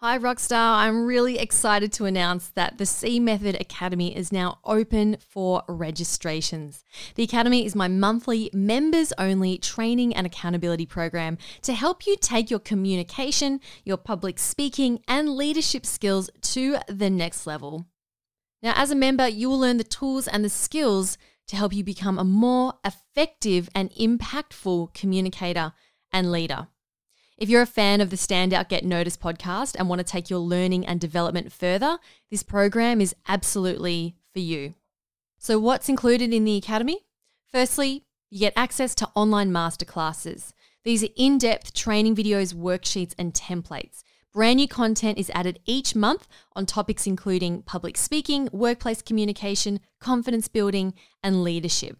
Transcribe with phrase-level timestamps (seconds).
[0.00, 0.76] Hi, Rockstar.
[0.76, 6.84] I'm really excited to announce that the C Method Academy is now open for registrations.
[7.14, 12.50] The Academy is my monthly members only training and accountability program to help you take
[12.50, 17.86] your communication, your public speaking, and leadership skills to the next level.
[18.62, 21.16] Now, as a member, you will learn the tools and the skills
[21.48, 25.72] to help you become a more effective and impactful communicator
[26.12, 26.68] and leader.
[27.38, 30.38] If you're a fan of the Standout Get Noticed podcast and want to take your
[30.38, 31.98] learning and development further,
[32.30, 34.72] this program is absolutely for you.
[35.36, 37.00] So, what's included in the Academy?
[37.52, 40.54] Firstly, you get access to online masterclasses.
[40.82, 44.02] These are in depth training videos, worksheets, and templates.
[44.32, 50.48] Brand new content is added each month on topics including public speaking, workplace communication, confidence
[50.48, 51.98] building, and leadership.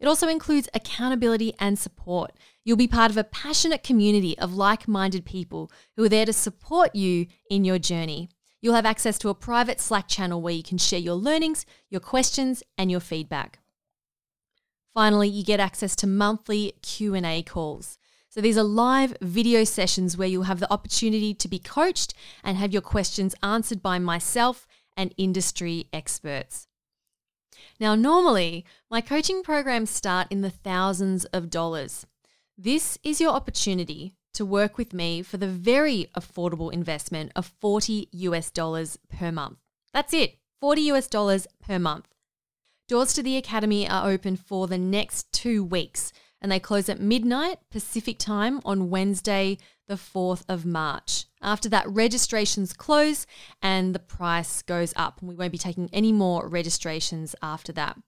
[0.00, 2.32] It also includes accountability and support.
[2.64, 6.32] You'll be part of a passionate community of like minded people who are there to
[6.32, 8.30] support you in your journey.
[8.62, 12.00] You'll have access to a private Slack channel where you can share your learnings, your
[12.00, 13.58] questions, and your feedback.
[14.94, 17.98] Finally, you get access to monthly Q&A calls.
[18.30, 22.56] So these are live video sessions where you'll have the opportunity to be coached and
[22.56, 26.68] have your questions answered by myself and industry experts.
[27.78, 32.06] Now, normally, my coaching programs start in the thousands of dollars.
[32.56, 38.08] This is your opportunity to work with me for the very affordable investment of 40
[38.12, 39.58] US dollars per month.
[39.92, 42.06] That's it, 40 US dollars per month.
[42.88, 47.00] Doors to the Academy are open for the next two weeks and they close at
[47.00, 51.26] midnight Pacific time on Wednesday, the 4th of March.
[51.42, 53.26] After that, registrations close
[53.62, 57.98] and the price goes up, and we won't be taking any more registrations after that.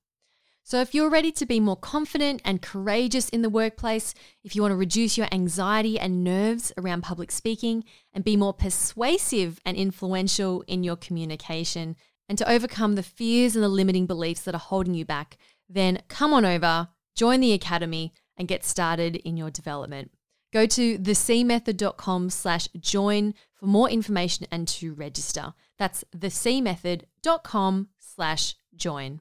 [0.64, 4.62] So, if you're ready to be more confident and courageous in the workplace, if you
[4.62, 9.76] want to reduce your anxiety and nerves around public speaking and be more persuasive and
[9.76, 11.96] influential in your communication,
[12.28, 15.36] and to overcome the fears and the limiting beliefs that are holding you back,
[15.68, 20.10] then come on over, join the Academy, and get started in your development.
[20.52, 25.54] Go to thecmethod.com slash join for more information and to register.
[25.78, 29.20] That's thecmethod.com slash join.